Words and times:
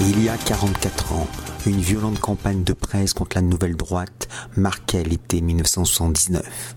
Il 0.00 0.22
y 0.22 0.28
a 0.28 0.36
44 0.36 1.12
ans, 1.12 1.26
une 1.66 1.80
violente 1.80 2.20
campagne 2.20 2.62
de 2.62 2.72
presse 2.72 3.14
contre 3.14 3.36
la 3.36 3.42
nouvelle 3.42 3.76
droite 3.76 4.28
marquait 4.56 5.02
l'été 5.02 5.40
1979. 5.40 6.76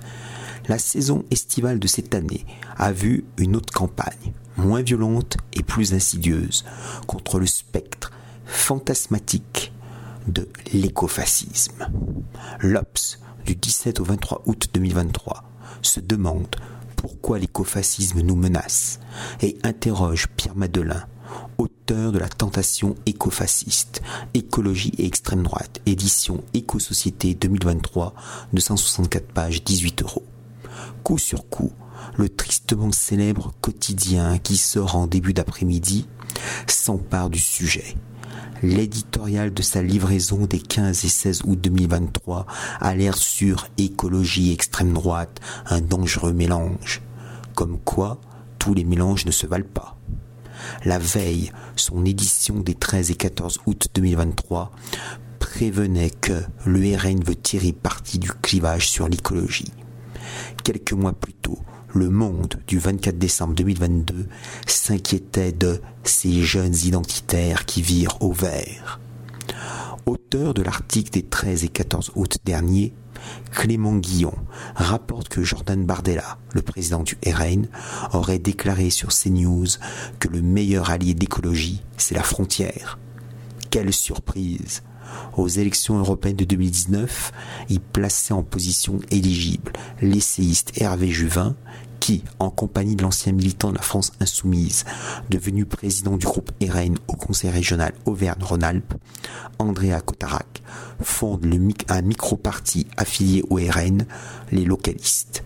La 0.68 0.80
saison 0.80 1.24
estivale 1.30 1.78
de 1.78 1.86
cette 1.86 2.16
année 2.16 2.46
a 2.78 2.92
vu 2.92 3.26
une 3.38 3.56
autre 3.56 3.72
campagne, 3.72 4.34
moins 4.58 4.82
violente 4.82 5.38
et 5.54 5.62
plus 5.62 5.94
insidieuse, 5.94 6.66
contre 7.06 7.40
le 7.40 7.46
spectre 7.46 8.12
fantasmatique 8.46 9.72
de 10.28 10.50
l'écofascisme. 10.74 11.90
L'Obs, 12.60 13.20
du 13.46 13.56
17 13.56 14.00
au 14.00 14.04
23 14.04 14.42
août 14.48 14.68
2023, 14.74 15.44
se 15.84 16.00
demande 16.00 16.56
pourquoi 16.96 17.38
l'écofascisme 17.38 18.22
nous 18.22 18.36
menace 18.36 19.00
et 19.42 19.58
interroge 19.64 20.28
Pierre 20.36 20.56
Madelin, 20.56 21.06
de 21.92 22.18
La 22.18 22.30
tentation 22.30 22.96
écofasciste, 23.06 24.02
écologie 24.34 24.94
et 24.98 25.06
extrême 25.06 25.44
droite, 25.44 25.82
édition 25.86 26.42
Éco-société 26.54 27.34
2023, 27.34 28.14
264 28.54 29.28
pages, 29.34 29.62
18 29.62 30.04
euros. 30.04 30.24
Coup 31.04 31.18
sur 31.18 31.50
coup, 31.50 31.74
le 32.16 32.30
tristement 32.30 32.94
célèbre 32.94 33.54
quotidien 33.60 34.38
qui 34.38 34.56
sort 34.56 34.96
en 34.96 35.06
début 35.06 35.34
d'après-midi 35.34 36.08
s'empare 36.66 37.30
du 37.30 37.40
sujet. 37.40 37.98
L'éditorial 38.64 39.54
de 39.54 39.62
sa 39.62 39.82
livraison 39.82 40.46
des 40.46 40.60
15 40.60 41.04
et 41.04 41.10
16 41.10 41.42
août 41.44 41.60
2023 41.60 42.46
alerte 42.80 43.18
sur 43.18 43.68
écologie 43.78 44.52
et 44.52 44.54
extrême 44.54 44.94
droite, 44.94 45.42
un 45.66 45.82
dangereux 45.82 46.32
mélange. 46.32 47.02
Comme 47.54 47.80
quoi, 47.80 48.22
tous 48.60 48.74
les 48.74 48.86
mélanges 48.86 49.26
ne 49.26 49.32
se 49.32 49.46
valent 49.46 49.66
pas. 49.74 49.98
La 50.86 51.00
veille, 51.00 51.52
son 51.76 52.06
édition 52.06 52.60
des 52.60 52.76
13 52.76 53.12
et 53.12 53.16
14 53.16 53.62
août 53.66 53.88
2023 53.94 54.72
prévenait 55.40 56.10
que 56.10 56.44
le 56.66 56.96
RN 56.96 57.24
veut 57.24 57.36
tirer 57.36 57.74
parti 57.74 58.20
du 58.20 58.32
clivage 58.42 58.90
sur 58.90 59.08
l'écologie. 59.08 59.72
Quelques 60.64 60.94
mois 60.94 61.14
plus 61.14 61.34
tôt, 61.34 61.60
le 61.94 62.10
Monde 62.10 62.56
du 62.68 62.80
24 62.80 63.18
décembre 63.18 63.54
2022 63.56 64.28
s'inquiétait 64.66 65.52
de 65.52 65.82
ces 66.04 66.42
jeunes 66.42 66.76
identitaires 66.86 67.66
qui 67.66 67.82
virent 67.82 68.22
au 68.22 68.32
vert. 68.32 69.00
Auteur 70.06 70.54
de 70.54 70.62
l'article 70.62 71.12
des 71.12 71.24
13 71.24 71.64
et 71.64 71.70
14 71.70 72.12
août 72.16 72.38
dernier, 72.44 72.94
Clément 73.52 73.96
Guillon 73.98 74.34
rapporte 74.76 75.30
que 75.30 75.44
Jordan 75.44 75.86
Bardella, 75.86 76.38
le 76.54 76.62
président 76.62 77.04
du 77.04 77.18
RN, 77.26 77.68
aurait 78.14 78.40
déclaré 78.40 78.90
sur 78.90 79.10
CNews 79.10 79.68
que 80.20 80.28
le 80.28 80.42
meilleur 80.42 80.90
allié 80.90 81.14
d'écologie, 81.14 81.84
c'est 81.98 82.16
la 82.16 82.24
frontière. 82.24 82.98
Quelle 83.70 83.94
surprise 83.94 84.84
aux 85.38 85.48
élections 85.48 85.98
européennes 85.98 86.38
de 86.38 86.46
2019, 86.46 87.32
il 87.70 87.80
plaçait 87.82 88.34
en 88.34 88.44
position 88.44 89.00
éligible 89.12 89.74
l'essayiste 90.02 90.82
Hervé 90.82 91.10
Juvin, 91.10 91.56
qui, 92.02 92.24
en 92.40 92.50
compagnie 92.50 92.98
de 92.98 93.04
l'ancien 93.04 93.32
militant 93.32 93.70
de 93.70 93.76
la 93.76 93.82
France 93.82 94.12
insoumise, 94.20 94.84
devenu 95.30 95.66
président 95.66 96.18
du 96.18 96.26
groupe 96.26 96.52
RN 96.62 96.98
au 97.08 97.14
Conseil 97.14 97.52
régional 97.52 97.94
Auvergne-Rhône-Alpes, 98.06 98.96
Andrea 99.60 100.02
Cotarac, 100.02 100.64
fonde 101.02 101.46
un 101.88 102.02
micro-parti 102.02 102.88
affilié 102.98 103.44
au 103.50 103.56
RN, 103.56 104.06
les 104.52 104.66
localistes. 104.66 105.44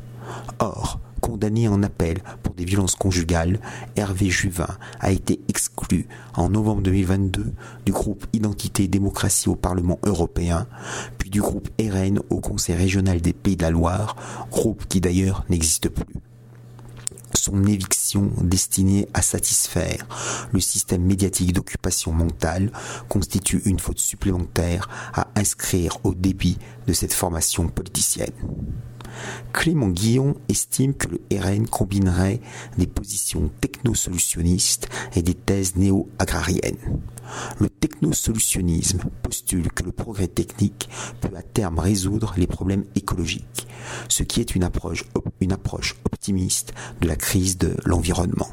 Or, 0.60 1.00
condamné 1.20 1.68
en 1.68 1.84
appel 1.84 2.20
pour 2.42 2.54
des 2.54 2.64
violences 2.64 2.96
conjugales, 2.96 3.60
Hervé 3.98 4.30
Juvin 4.30 4.78
a 5.02 5.12
été 5.12 5.42
exclu 5.50 6.08
en 6.36 6.50
novembre 6.50 6.84
2022 6.84 7.52
du 7.86 7.92
groupe 7.92 8.26
Identité 8.32 8.84
et 8.84 8.88
démocratie 8.88 9.50
au 9.50 9.56
Parlement 9.56 10.00
européen, 10.04 10.68
puis 11.18 11.30
du 11.30 11.42
groupe 11.42 11.70
RN 11.82 12.20
au 12.30 12.40
Conseil 12.40 12.76
régional 12.76 13.20
des 13.20 13.34
Pays 13.34 13.58
de 13.58 13.64
la 13.64 13.72
Loire, 13.72 14.16
groupe 14.52 14.86
qui 14.88 15.02
d'ailleurs 15.02 15.44
n'existe 15.50 15.90
plus 15.90 16.22
son 17.36 17.64
éviction 17.66 18.32
destinée 18.42 19.08
à 19.14 19.22
satisfaire 19.22 20.08
le 20.52 20.60
système 20.60 21.04
médiatique 21.04 21.54
d'occupation 21.54 22.12
mentale 22.12 22.72
constitue 23.10 23.62
une 23.66 23.80
faute 23.80 24.00
supplémentaire 24.00 24.90
à 25.14 25.28
inscrire 25.36 25.98
au 26.04 26.14
débit 26.14 26.58
de 26.88 26.94
cette 26.94 27.14
formation 27.14 27.68
politicienne. 27.68 28.32
Clément 29.54 29.90
Guillon 29.90 30.36
estime 30.50 30.94
que 30.94 31.08
le 31.08 31.22
RN 31.32 31.68
combinerait 31.68 32.42
des 32.78 32.88
positions 32.88 33.50
technosolutionnistes 33.62 34.90
et 35.16 35.22
des 35.22 35.34
thèses 35.34 35.76
néo-agrariennes. 35.76 37.00
Le 37.60 37.70
technosolutionnisme 37.70 39.00
postule 39.24 39.72
que 39.72 39.84
le 39.84 39.92
progrès 39.92 40.28
technique 40.28 40.90
peut 41.22 41.36
à 41.36 41.42
terme 41.42 41.80
résoudre 41.80 42.34
les 42.38 42.48
problèmes 42.48 42.86
écologiques, 42.96 43.68
ce 44.10 44.24
qui 44.24 44.42
est 44.42 44.56
une 44.56 44.64
approche, 44.64 45.06
une 45.40 45.52
approche 45.52 45.96
optimiste 46.06 46.74
de 47.02 47.08
la 47.08 47.16
crise 47.16 47.58
de 47.58 47.76
l'environnement. 47.86 48.50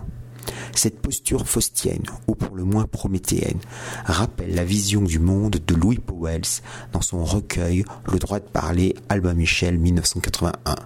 Cette 0.74 1.00
posture 1.00 1.46
faustienne, 1.46 2.04
ou 2.26 2.34
pour 2.34 2.56
le 2.56 2.64
moins 2.64 2.86
prométhéenne, 2.86 3.60
rappelle 4.04 4.54
la 4.54 4.64
vision 4.64 5.02
du 5.02 5.18
monde 5.18 5.60
de 5.66 5.74
Louis 5.74 5.98
Powells 5.98 6.62
dans 6.92 7.02
son 7.02 7.24
recueil 7.24 7.84
Le 8.10 8.18
droit 8.18 8.40
de 8.40 8.44
parler, 8.44 8.94
Albin 9.08 9.34
Michel 9.34 9.78
1981. 9.78 10.76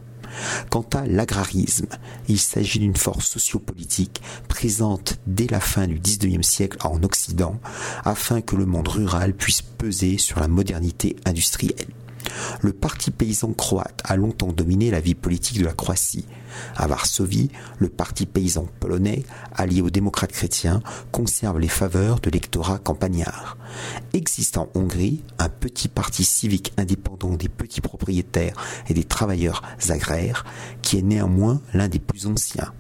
Quant 0.70 0.86
à 0.92 1.06
l'agrarisme, 1.06 1.86
il 2.28 2.38
s'agit 2.38 2.78
d'une 2.78 2.96
force 2.96 3.26
sociopolitique 3.26 4.20
présente 4.48 5.18
dès 5.26 5.46
la 5.46 5.60
fin 5.60 5.86
du 5.86 5.98
XIXe 5.98 6.46
siècle 6.46 6.78
en 6.84 7.02
Occident 7.02 7.58
afin 8.04 8.40
que 8.40 8.56
le 8.56 8.66
monde 8.66 8.88
rural 8.88 9.34
puisse 9.34 9.62
peser 9.62 10.18
sur 10.18 10.40
la 10.40 10.48
modernité 10.48 11.16
industrielle. 11.24 11.88
Le 12.60 12.72
parti 12.72 13.10
paysan 13.10 13.52
croate 13.52 14.00
a 14.04 14.16
longtemps 14.16 14.52
dominé 14.52 14.90
la 14.90 15.00
vie 15.00 15.14
politique 15.14 15.58
de 15.58 15.64
la 15.64 15.72
Croatie. 15.72 16.26
À 16.76 16.86
Varsovie, 16.86 17.50
le 17.78 17.88
parti 17.88 18.26
paysan 18.26 18.66
polonais, 18.80 19.24
allié 19.54 19.82
aux 19.82 19.90
démocrates 19.90 20.32
chrétiens, 20.32 20.82
conserve 21.12 21.58
les 21.58 21.68
faveurs 21.68 22.20
de 22.20 22.30
l'électorat 22.30 22.78
campagnard. 22.78 23.58
Existe 24.12 24.56
en 24.58 24.68
Hongrie 24.74 25.22
un 25.38 25.48
petit 25.48 25.88
parti 25.88 26.24
civique 26.24 26.72
indépendant 26.76 27.34
des 27.34 27.48
petits 27.48 27.80
propriétaires 27.80 28.56
et 28.88 28.94
des 28.94 29.04
travailleurs 29.04 29.62
agraires, 29.88 30.44
qui 30.82 30.98
est 30.98 31.02
néanmoins 31.02 31.60
l'un 31.74 31.88
des 31.88 31.98
plus 31.98 32.26
anciens. 32.26 32.72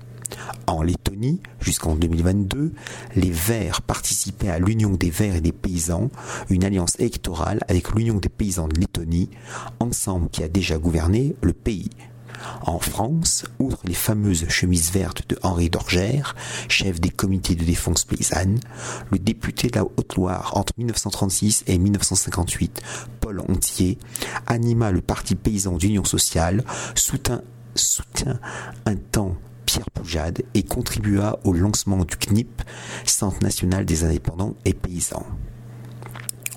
En 0.66 0.82
Lettonie, 0.82 1.40
jusqu'en 1.60 1.94
2022, 1.94 2.72
les 3.14 3.30
Verts 3.30 3.82
participaient 3.82 4.50
à 4.50 4.58
l'Union 4.58 4.90
des 4.90 5.10
Verts 5.10 5.36
et 5.36 5.40
des 5.40 5.52
paysans, 5.52 6.10
une 6.50 6.64
alliance 6.64 6.98
électorale 6.98 7.60
avec 7.68 7.94
l'Union 7.94 8.16
des 8.16 8.28
paysans 8.28 8.68
de 8.68 8.78
Lettonie, 8.78 9.30
ensemble 9.80 10.28
qui 10.30 10.42
a 10.42 10.48
déjà 10.48 10.78
gouverné 10.78 11.34
le 11.42 11.52
pays. 11.52 11.90
En 12.62 12.78
France, 12.78 13.44
outre 13.58 13.80
les 13.84 13.94
fameuses 13.94 14.48
chemises 14.48 14.90
vertes 14.90 15.28
de 15.28 15.38
Henri 15.42 15.70
Dorgère, 15.70 16.34
chef 16.68 17.00
des 17.00 17.10
comités 17.10 17.54
de 17.54 17.64
défense 17.64 18.04
paysanne, 18.04 18.60
le 19.10 19.18
député 19.18 19.68
de 19.68 19.76
la 19.76 19.84
Haute-Loire 19.84 20.56
entre 20.56 20.72
1936 20.76 21.64
et 21.66 21.78
1958, 21.78 22.82
Paul 23.20 23.40
Hontier, 23.48 23.98
anima 24.46 24.90
le 24.90 25.00
parti 25.00 25.34
paysan 25.34 25.76
d'Union 25.76 26.04
sociale, 26.04 26.64
soutint, 26.94 27.42
un 28.86 28.96
temps 28.96 29.36
Pierre 29.66 29.90
Poujade 29.90 30.42
et 30.54 30.62
contribua 30.62 31.38
au 31.44 31.52
lancement 31.52 32.04
du 32.04 32.16
CNIP, 32.16 32.62
Centre 33.04 33.42
national 33.42 33.84
des 33.84 34.04
indépendants 34.04 34.54
et 34.64 34.72
paysans. 34.72 35.26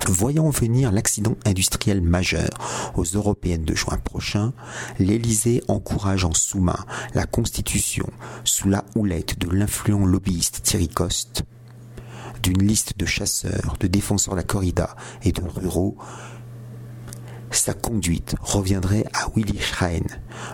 Voyant 0.08 0.48
venir 0.48 0.90
l'accident 0.92 1.36
industriel 1.44 2.00
majeur 2.00 2.48
aux 2.96 3.04
européennes 3.04 3.64
de 3.64 3.74
juin 3.74 3.98
prochain, 3.98 4.54
l'Élysée 4.98 5.62
encourage 5.68 6.24
en 6.24 6.32
sous-main 6.32 6.86
la 7.14 7.26
constitution, 7.26 8.08
sous 8.44 8.68
la 8.68 8.84
houlette 8.96 9.38
de 9.38 9.50
l'influent 9.50 10.06
lobbyiste 10.06 10.62
Thierry 10.62 10.88
Coste, 10.88 11.44
d'une 12.42 12.66
liste 12.66 12.96
de 12.96 13.04
chasseurs, 13.04 13.76
de 13.78 13.86
défenseurs 13.86 14.34
de 14.34 14.38
la 14.38 14.44
corrida 14.44 14.96
et 15.22 15.32
de 15.32 15.42
ruraux 15.42 15.98
sa 17.50 17.74
conduite 17.74 18.34
reviendrait 18.40 19.04
à 19.12 19.28
Willy 19.34 19.58
Schrein, 19.60 20.06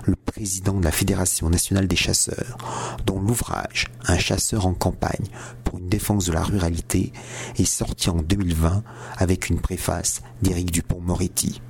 le 0.05 0.17
président 0.17 0.75
de 0.75 0.85
la 0.85 0.91
Fédération 0.91 1.49
nationale 1.51 1.87
des 1.87 1.97
chasseurs, 1.97 2.57
dont 3.05 3.21
l'ouvrage 3.21 3.87
Un 4.07 4.19
chasseur 4.19 4.67
en 4.67 4.75
campagne 4.75 5.27
pour 5.65 5.79
une 5.79 5.89
défense 5.89 6.27
de 6.27 6.33
la 6.33 6.43
ruralité 6.43 7.13
est 7.59 7.65
sorti 7.65 8.11
en 8.11 8.17
2020 8.17 8.83
avec 9.19 9.49
une 9.49 9.61
préface 9.61 10.23
d'Éric 10.43 10.71
Dupont-Moretti. 10.71 11.61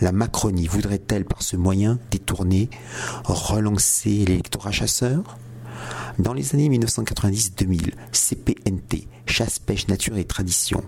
La 0.00 0.12
Macronie 0.12 0.68
voudrait-elle 0.68 1.24
par 1.24 1.42
ce 1.42 1.56
moyen 1.56 1.98
détourné 2.10 2.70
relancer 3.24 4.24
l'électorat 4.24 4.72
chasseur? 4.72 5.38
Dans 6.18 6.32
les 6.32 6.54
années 6.54 6.68
1990-2000, 6.68 7.92
CPNT, 8.12 9.08
chasse, 9.26 9.58
pêche, 9.58 9.88
nature 9.88 10.16
et 10.16 10.24
tradition, 10.24 10.82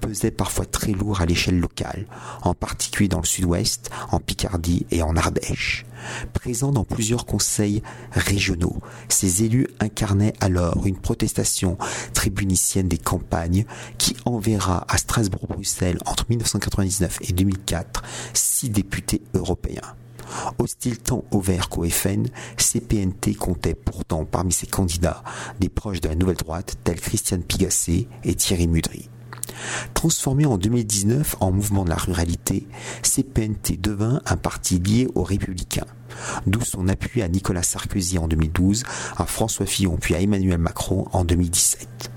pesait 0.00 0.30
parfois 0.30 0.66
très 0.66 0.92
lourd 0.92 1.20
à 1.20 1.26
l'échelle 1.26 1.58
locale, 1.58 2.06
en 2.42 2.54
particulier 2.54 3.08
dans 3.08 3.20
le 3.20 3.26
sud-ouest, 3.26 3.90
en 4.10 4.18
Picardie 4.18 4.86
et 4.90 5.02
en 5.02 5.16
Ardèche. 5.16 5.86
Présent 6.32 6.72
dans 6.72 6.84
plusieurs 6.84 7.26
conseils 7.26 7.82
régionaux, 8.12 8.78
ces 9.08 9.44
élus 9.44 9.68
incarnaient 9.80 10.34
alors 10.40 10.86
une 10.86 10.98
protestation 10.98 11.78
tribunicienne 12.12 12.88
des 12.88 12.98
campagnes 12.98 13.64
qui 13.98 14.16
enverra 14.24 14.84
à 14.88 14.98
Strasbourg-Bruxelles 14.98 15.98
entre 16.06 16.26
1999 16.28 17.18
et 17.22 17.32
2004 17.32 18.02
six 18.34 18.70
députés 18.70 19.22
européens. 19.34 19.94
Hostile 20.58 20.98
tant 20.98 21.24
au 21.30 21.40
vert 21.40 21.68
qu'au 21.68 21.84
FN, 21.84 22.26
CPNT 22.56 23.34
comptait 23.34 23.74
pourtant 23.74 24.24
parmi 24.24 24.52
ses 24.52 24.66
candidats 24.66 25.22
des 25.60 25.68
proches 25.68 26.00
de 26.00 26.08
la 26.08 26.14
nouvelle 26.14 26.36
droite 26.36 26.76
tels 26.84 27.00
Christiane 27.00 27.42
Pigassé 27.42 28.08
et 28.24 28.34
Thierry 28.34 28.66
Mudry. 28.66 29.08
Transformé 29.94 30.46
en 30.46 30.58
2019 30.58 31.36
en 31.40 31.52
mouvement 31.52 31.84
de 31.84 31.90
la 31.90 31.96
ruralité, 31.96 32.66
CPNT 33.02 33.78
devint 33.80 34.20
un 34.26 34.36
parti 34.36 34.78
lié 34.78 35.08
aux 35.14 35.22
républicains, 35.22 35.86
d'où 36.46 36.62
son 36.62 36.88
appui 36.88 37.22
à 37.22 37.28
Nicolas 37.28 37.62
Sarkozy 37.62 38.18
en 38.18 38.28
2012, 38.28 38.84
à 39.16 39.26
François 39.26 39.66
Fillon 39.66 39.96
puis 39.96 40.14
à 40.14 40.20
Emmanuel 40.20 40.58
Macron 40.58 41.06
en 41.12 41.24
2017. 41.24 42.15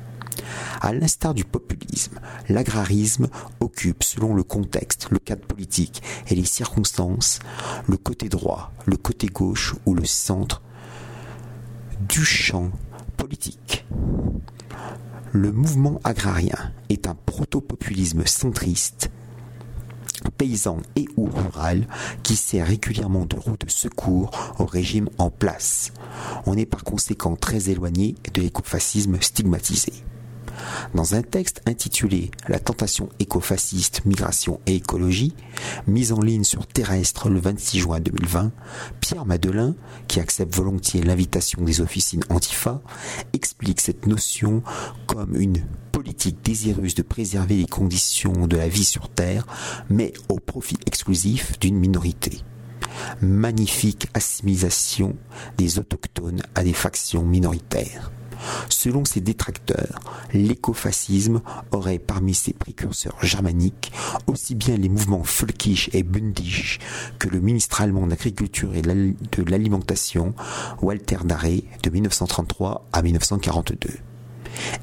À 0.81 0.94
l'instar 0.94 1.34
du 1.34 1.44
populisme, 1.44 2.19
l'agrarisme 2.48 3.28
occupe, 3.60 4.04
selon 4.04 4.34
le 4.34 4.44
contexte, 4.44 5.07
le 5.12 5.19
cadre 5.19 5.46
politique 5.46 6.01
et 6.28 6.36
les 6.36 6.46
circonstances, 6.46 7.40
le 7.88 7.98
côté 7.98 8.30
droit, 8.30 8.72
le 8.86 8.98
côté 8.98 9.28
gauche 9.28 9.75
ou 9.86 9.94
le 9.94 10.06
centre 10.06 10.62
du 12.07 12.24
champ 12.24 12.72
politique. 13.18 13.86
Le 15.31 15.51
mouvement 15.51 16.00
agrarien 16.04 16.72
est 16.90 17.07
un 17.07 17.16
proto-populisme 17.16 18.25
centriste 18.25 19.12
paysan 20.40 20.78
et 20.95 21.06
ou 21.18 21.25
rural 21.25 21.88
qui 22.24 22.36
sert 22.36 22.66
régulièrement 22.66 23.25
de 23.25 23.36
roue 23.36 23.57
de 23.57 23.69
secours 23.69 24.31
au 24.57 24.66
régime 24.66 25.10
en 25.18 25.30
place. 25.30 25.92
On 26.45 26.57
est 26.57 26.66
par 26.66 26.84
conséquent 26.84 27.36
très 27.36 27.69
éloigné 27.69 28.16
de 28.34 28.42
l'écofascisme 28.42 29.18
stigmatisé. 29.22 29.94
Dans 30.94 31.16
un 31.16 31.22
texte 31.22 31.62
intitulé 31.66 32.32
La 32.48 32.60
tentation 32.60 33.10
écofasciste, 33.20 34.06
migration 34.06 34.60
et 34.66 34.76
écologie, 34.76 35.34
mis 35.88 36.12
en 36.12 36.22
ligne 36.22 36.44
sur 36.44 36.66
Terrestre 36.68 37.30
le 37.30 37.40
26 37.40 37.80
juin 37.80 38.00
2020, 38.00 38.52
Pierre 39.00 39.26
Madelin, 39.26 39.76
qui 40.08 40.20
accepte 40.20 40.56
volontiers 40.56 41.02
l'invitation 41.02 41.62
des 41.62 41.82
officines 41.82 42.24
Antifa, 42.30 42.82
explique 43.34 43.82
cette 43.82 44.08
notion 44.08 44.64
comme 45.08 45.36
une 45.36 45.64
politique 45.92 46.44
désireuse 46.44 46.96
de 46.96 47.02
préserver 47.02 47.58
les 47.58 47.68
conditions 47.68 48.48
de 48.48 48.58
la 48.58 48.70
vie 48.70 48.86
sur 48.86 49.10
Terre, 49.10 49.46
mais 49.90 50.14
au 50.30 50.40
profit 50.40 50.78
exclusif 50.86 51.60
d'une 51.60 51.78
minorité 51.78 52.44
magnifique 53.22 54.08
assimilation 54.14 55.16
des 55.58 55.80
autochtones 55.80 56.42
à 56.56 56.64
des 56.64 56.74
factions 56.74 57.24
minoritaires. 57.24 58.12
Selon 58.70 59.06
ses 59.06 59.22
détracteurs, 59.22 60.00
l'écofascisme 60.34 61.42
aurait 61.72 62.00
parmi 62.00 62.34
ses 62.34 62.54
précurseurs 62.54 63.18
germaniques 63.22 63.92
aussi 64.28 64.56
bien 64.56 64.78
les 64.78 64.90
mouvements 64.90 65.24
Völkisch 65.24 65.90
et 65.94 66.04
Bundisch 66.04 66.80
que 67.18 67.30
le 67.30 67.40
ministre 67.40 67.82
allemand 67.82 68.06
de 68.06 68.12
l'Agriculture 68.12 68.76
et 68.76 68.82
de 68.82 69.44
l'Alimentation, 69.48 70.34
Walter 70.82 71.20
Darré, 71.26 71.64
de 71.84 71.90
1933 71.90 72.88
à 72.92 73.02
1942. 73.02 73.90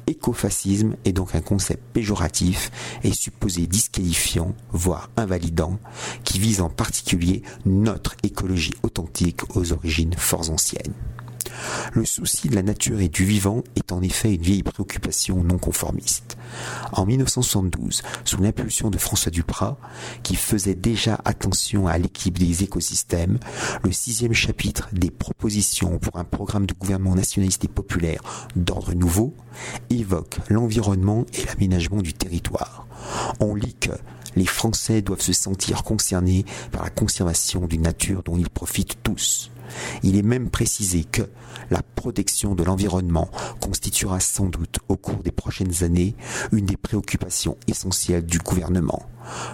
Écofascisme 0.07 0.95
est 1.05 1.11
donc 1.11 1.35
un 1.35 1.41
concept 1.41 1.83
péjoratif 1.93 2.71
et 3.03 3.13
supposé 3.13 3.67
disqualifiant, 3.67 4.55
voire 4.71 5.09
invalidant, 5.17 5.79
qui 6.23 6.39
vise 6.39 6.61
en 6.61 6.69
particulier 6.69 7.43
notre 7.65 8.15
écologie 8.23 8.73
authentique 8.83 9.55
aux 9.55 9.73
origines 9.73 10.15
fort 10.17 10.49
anciennes. 10.49 10.93
Le 11.93 12.05
souci 12.05 12.49
de 12.49 12.55
la 12.55 12.63
nature 12.63 12.99
et 12.99 13.09
du 13.09 13.25
vivant 13.25 13.63
est 13.75 13.91
en 13.91 14.01
effet 14.01 14.33
une 14.33 14.41
vieille 14.41 14.63
préoccupation 14.63 15.43
non 15.43 15.57
conformiste. 15.57 16.37
En 16.91 17.05
1972, 17.05 18.03
sous 18.23 18.41
l'impulsion 18.41 18.89
de 18.89 18.97
François 18.97 19.31
Duprat, 19.31 19.77
qui 20.23 20.35
faisait 20.35 20.75
déjà 20.75 21.19
attention 21.25 21.87
à 21.87 21.97
l'équipe 21.97 22.37
des 22.37 22.63
écosystèmes, 22.63 23.39
le 23.83 23.91
sixième 23.91 24.33
chapitre 24.33 24.89
des 24.93 25.11
propositions 25.11 25.99
pour 25.99 26.17
un 26.17 26.23
programme 26.23 26.65
de 26.65 26.73
gouvernement 26.73 27.15
nationaliste 27.15 27.65
et 27.65 27.69
populaire 27.69 28.21
d'ordre 28.55 28.93
nouveau 28.93 29.35
évoque 29.89 30.37
l'environnement 30.49 31.25
et 31.33 31.45
l'aménagement 31.45 32.01
du 32.01 32.13
territoire. 32.13 32.87
On 33.39 33.55
lit 33.55 33.75
que 33.75 33.91
les 34.35 34.45
Français 34.45 35.01
doivent 35.01 35.21
se 35.21 35.33
sentir 35.33 35.83
concernés 35.83 36.45
par 36.71 36.83
la 36.83 36.89
conservation 36.89 37.65
d'une 37.65 37.81
nature 37.81 38.23
dont 38.23 38.37
ils 38.37 38.49
profitent 38.49 38.97
tous. 39.03 39.51
Il 40.03 40.15
est 40.15 40.23
même 40.23 40.49
précisé 40.49 41.03
que 41.03 41.23
la 41.69 41.81
protection 41.81 42.55
de 42.55 42.63
l'environnement 42.63 43.29
constituera 43.61 44.19
sans 44.19 44.45
doute 44.45 44.79
au 44.87 44.95
cours 44.95 45.23
des 45.23 45.31
prochaines 45.31 45.83
années 45.83 46.15
une 46.51 46.65
des 46.65 46.77
préoccupations 46.77 47.57
essentielles 47.67 48.25
du 48.25 48.39
gouvernement. 48.39 49.03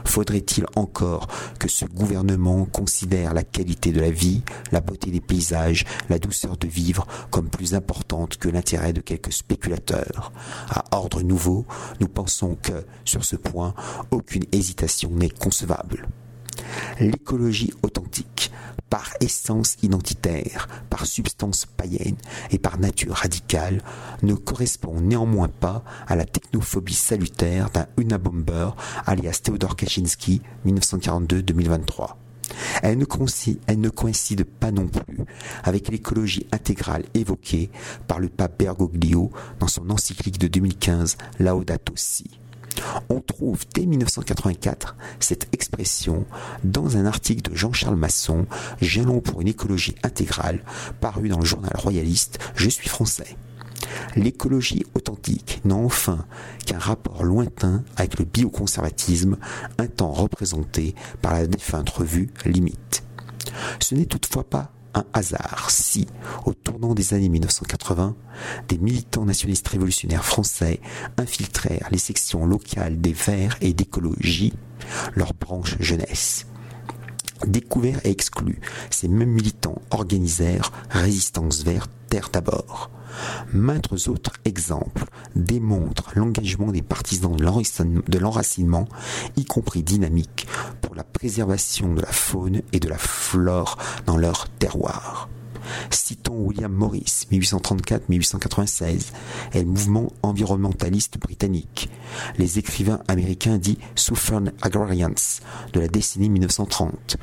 Faudrait-il 0.06 0.65
encore 0.75 1.27
que 1.60 1.68
ce 1.68 1.86
gouvernement 1.86 2.65
considère 2.65 3.33
la 3.33 3.44
qualité 3.44 3.92
de 3.92 4.00
la 4.00 4.12
vie, 4.12 4.44
la 4.71 4.81
beauté 4.81 5.10
des 5.10 5.21
paysages, 5.21 5.86
la 6.10 6.19
douceur 6.19 6.57
de 6.57 6.68
vivre 6.68 7.07
comme 7.31 7.50
plus 7.50 7.74
importante 7.74 8.38
que 8.38 8.50
l'intérêt 8.50 8.94
de 8.94 9.01
quelques 9.01 9.33
spéculateurs? 9.33 10.31
À 10.69 10.83
ordre 10.95 11.21
nouveau, 11.21 11.66
nous 12.00 12.07
pensons 12.07 12.56
que, 12.62 12.86
sur 13.06 13.25
ce 13.25 13.36
point, 13.36 13.74
aucune 14.12 14.45
hésitation 14.51 15.09
n'est 15.09 15.30
concevable. 15.30 16.07
L'écologie 17.00 17.74
authentique 17.81 18.52
par 18.90 19.10
essence 19.22 19.75
identitaire, 19.81 20.68
par 20.90 21.08
substance 21.08 21.66
païenne 21.66 22.16
et 22.52 22.60
par 22.60 22.80
nature 22.80 23.16
radicale, 23.16 23.81
ne 24.22 24.36
correspond 24.36 25.02
néanmoins 25.02 25.48
pas 25.48 25.84
à 26.06 26.16
la 26.16 26.25
technophobie 26.25 26.94
salutaire 26.94 27.72
d'un 27.72 27.88
Unabomber 27.98 28.70
alias 29.08 29.40
Theodor 29.44 29.76
Kaczynski 29.76 30.42
1942-2023. 30.68 32.16
Elle 32.83 32.97
ne, 33.00 33.06
coïncide, 33.06 33.59
elle 33.68 33.80
ne 33.80 33.90
coïncide 33.90 34.44
pas 34.44 34.71
non 34.71 34.88
plus 34.88 35.26
avec 35.64 35.88
l'écologie 35.88 36.45
intégrale 36.52 37.06
évoquée 37.14 37.71
par 38.07 38.19
le 38.19 38.30
pape 38.30 38.59
Bergoglio 38.59 39.31
dans 39.59 39.68
son 39.68 39.90
encyclique 39.90 40.38
de 40.38 40.47
2015 40.47 41.18
Laudato 41.40 41.94
Si. 41.95 42.40
On 43.09 43.19
trouve 43.19 43.63
dès 43.73 43.85
1984 43.85 44.95
cette 45.19 45.47
expression 45.51 46.25
dans 46.63 46.97
un 46.97 47.06
article 47.06 47.51
de 47.51 47.56
Jean-Charles 47.56 47.95
Masson, 47.95 48.45
Jalons 48.81 49.21
pour 49.21 49.42
une 49.42 49.47
écologie 49.47 49.95
intégrale, 50.03 50.63
paru 50.99 51.30
dans 51.30 51.39
le 51.39 51.45
journal 51.45 51.73
royaliste 51.75 52.39
Je 52.56 52.69
suis 52.69 52.89
français. 52.89 53.37
L'écologie 54.15 54.85
authentique 54.95 55.61
n'a 55.65 55.75
enfin 55.75 56.25
qu'un 56.65 56.80
rapport 56.80 57.23
lointain 57.23 57.83
avec 57.97 58.19
le 58.19 58.25
bioconservatisme, 58.25 59.37
un 59.77 59.87
temps 59.87 60.11
représenté 60.11 60.95
par 61.21 61.33
la 61.33 61.47
défunte 61.47 61.89
revue 61.89 62.30
Limite. 62.45 63.03
Ce 63.80 63.95
n'est 63.95 64.06
toutefois 64.06 64.44
pas 64.44 64.71
un 64.94 65.06
hasard 65.14 65.69
si, 65.69 66.07
au 66.45 66.54
tournant 66.54 66.94
des 66.94 67.14
années 67.14 67.30
1980, 67.30 68.16
des 68.68 68.78
militants 68.78 69.26
nationalistes 69.26 69.68
révolutionnaires 69.68 70.26
français 70.26 70.80
infiltrèrent 71.18 71.90
les 71.92 71.97
sections 71.97 72.45
locales 72.45 73.02
des 73.02 73.14
Verts 73.14 73.57
et 73.62 73.73
d'écologie, 73.73 74.54
leur 75.16 75.33
branche 75.33 75.76
jeunesse. 75.80 76.45
Découverts 77.47 78.00
et 78.06 78.12
exclus, 78.12 78.59
ces 78.90 79.07
mêmes 79.07 79.31
militants 79.31 79.81
organisèrent 79.92 80.71
Résistance 80.90 81.64
verte 81.64 81.92
Terre 82.09 82.30
d'abord. 82.31 82.90
Maintes 83.54 84.07
autres 84.07 84.33
exemples 84.45 85.06
démontrent 85.35 86.12
l'engagement 86.16 86.71
des 86.71 86.81
partisans 86.81 87.35
de 87.35 88.18
l'enracinement, 88.19 88.88
y 89.35 89.45
compris 89.45 89.83
dynamique, 89.83 90.47
pour 90.81 90.95
la 90.95 91.04
préservation 91.04 91.94
de 91.94 92.02
la 92.02 92.12
faune 92.12 92.62
et 92.71 92.80
de 92.80 92.88
la 92.88 92.97
flore 92.97 93.78
dans 94.06 94.18
leur 94.18 94.50
terroir. 94.50 95.30
Citons 95.90 96.35
William 96.35 96.71
Morris, 96.71 97.28
1834-1896, 97.31 99.12
et 99.54 99.59
le 99.59 99.66
mouvement 99.66 100.12
environnementaliste 100.23 101.18
britannique, 101.19 101.90
les 102.38 102.59
écrivains 102.59 103.02
américains 103.07 103.57
dits 103.57 103.78
Southern 103.95 104.52
Agrarians 104.62 105.14
de 105.73 105.80
la 105.80 105.88
décennie 105.88 106.30
1930, 106.30 107.18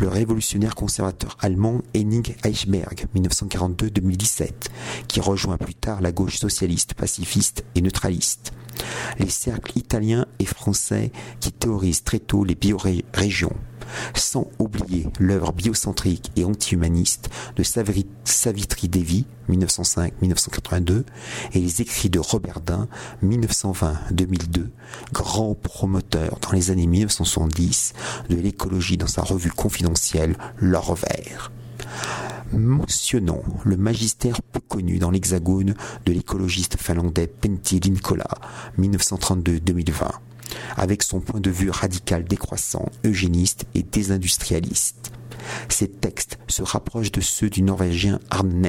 le 0.00 0.08
révolutionnaire 0.08 0.74
conservateur 0.74 1.36
allemand 1.40 1.82
Henning 1.94 2.34
Eichberg, 2.44 3.06
1942-2017, 3.14 4.50
qui 5.08 5.20
rejoint 5.20 5.56
plus 5.56 5.74
tard 5.74 6.00
la 6.00 6.12
gauche 6.12 6.38
socialiste, 6.38 6.94
pacifiste 6.94 7.64
et 7.74 7.80
neutraliste. 7.80 8.52
Les 9.18 9.30
cercles 9.30 9.78
italiens 9.78 10.26
et 10.38 10.46
français 10.46 11.12
qui 11.40 11.52
théorisent 11.52 12.02
très 12.02 12.18
tôt 12.18 12.44
les 12.44 12.54
biorégions, 12.54 13.56
sans 14.14 14.48
oublier 14.58 15.06
l'œuvre 15.18 15.52
biocentrique 15.52 16.30
et 16.36 16.44
anti-humaniste 16.44 17.30
de 17.56 17.62
Savitri 17.62 18.88
Devi, 18.88 19.26
1905-1982, 19.50 21.04
et 21.52 21.60
les 21.60 21.82
écrits 21.82 22.10
de 22.10 22.18
Robert 22.18 22.60
Dain, 22.60 22.88
1920-2002, 23.24 24.68
grand 25.12 25.54
promoteur 25.54 26.38
dans 26.40 26.52
les 26.52 26.70
années 26.70 26.86
1970 26.86 27.92
de 28.28 28.36
l'écologie 28.36 28.96
dans 28.96 29.06
sa 29.06 29.22
revue 29.22 29.50
confidentielle 29.50 30.36
L'Or 30.58 30.94
Vert. 30.94 31.52
Mentionnons 32.52 33.42
le 33.64 33.76
magistère 33.76 34.40
peu 34.42 34.60
connu 34.60 34.98
dans 34.98 35.10
l'hexagone 35.10 35.74
de 36.06 36.12
l'écologiste 36.12 36.76
finlandais 36.80 37.26
Pentti 37.26 37.80
Linkola, 37.80 38.28
1932-2020 38.78 40.10
avec 40.76 41.02
son 41.02 41.20
point 41.20 41.40
de 41.40 41.50
vue 41.50 41.70
radical 41.70 42.24
décroissant, 42.24 42.88
eugéniste 43.04 43.66
et 43.74 43.82
désindustrialiste. 43.82 45.12
Ces 45.68 45.88
textes 45.88 46.38
se 46.48 46.62
rapprochent 46.62 47.12
de 47.12 47.20
ceux 47.20 47.50
du 47.50 47.62
Norvégien 47.62 48.20
Arne 48.30 48.66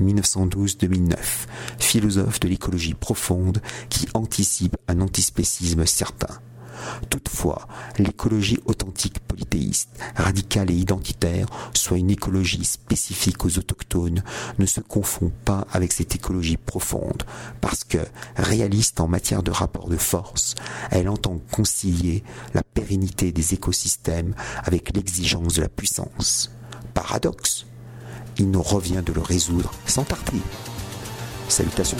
1912-2009, 0.00 1.16
philosophe 1.78 2.40
de 2.40 2.48
l'écologie 2.48 2.94
profonde 2.94 3.60
qui 3.88 4.06
anticipe 4.14 4.76
un 4.88 5.00
antispécisme 5.00 5.86
certain. 5.86 6.40
Toutefois, 7.10 7.66
l'écologie 7.98 8.58
authentique 8.66 9.20
polythéiste, 9.20 9.90
radicale 10.16 10.70
et 10.70 10.74
identitaire, 10.74 11.46
soit 11.72 11.98
une 11.98 12.10
écologie 12.10 12.64
spécifique 12.64 13.44
aux 13.44 13.58
autochtones, 13.58 14.22
ne 14.58 14.66
se 14.66 14.80
confond 14.80 15.32
pas 15.44 15.66
avec 15.72 15.92
cette 15.92 16.14
écologie 16.14 16.56
profonde, 16.56 17.22
parce 17.60 17.84
que, 17.84 17.98
réaliste 18.36 19.00
en 19.00 19.08
matière 19.08 19.42
de 19.42 19.50
rapport 19.50 19.88
de 19.88 19.96
force, 19.96 20.54
elle 20.90 21.08
entend 21.08 21.40
concilier 21.50 22.22
la 22.54 22.62
pérennité 22.62 23.32
des 23.32 23.54
écosystèmes 23.54 24.34
avec 24.64 24.94
l'exigence 24.94 25.54
de 25.54 25.62
la 25.62 25.68
puissance. 25.68 26.50
Paradoxe 26.92 27.66
Il 28.38 28.50
nous 28.50 28.62
revient 28.62 29.02
de 29.04 29.12
le 29.12 29.20
résoudre 29.20 29.72
sans 29.86 30.04
tarder. 30.04 30.40
Salutations 31.48 31.98